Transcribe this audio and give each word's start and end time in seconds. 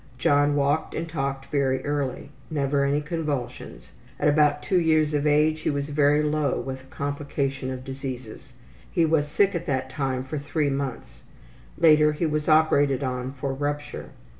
John 0.17 0.55
walked 0.55 0.95
and 0.95 1.07
talked 1.07 1.45
very 1.51 1.85
early. 1.85 2.31
Never 2.49 2.83
any 2.83 3.01
convulsions. 3.01 3.91
At 4.19 4.27
about 4.29 4.63
two 4.63 4.79
years 4.79 5.13
of 5.13 5.27
age 5.27 5.59
he 5.59 5.69
was 5.69 5.89
very 5.89 6.23
low 6.23 6.59
with 6.59 6.81
a 6.81 6.87
complication 6.87 7.69
of 7.69 7.83
diseases. 7.85 8.53
He 8.89 9.05
was 9.05 9.27
sick 9.27 9.53
at 9.53 9.67
that 9.67 9.91
time 9.91 10.23
for 10.23 10.39
three 10.39 10.71
months. 10.71 11.21
Later 11.77 12.13
he 12.13 12.25
was 12.25 12.49
operated 12.49 13.03
on 13.03 13.33
for 13.33 13.53
rupture. 13.53 14.09